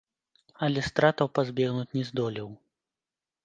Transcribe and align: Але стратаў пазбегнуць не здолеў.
Але 0.67 0.79
стратаў 0.89 1.31
пазбегнуць 1.37 1.87
не 2.01 2.09
здолеў. 2.11 2.49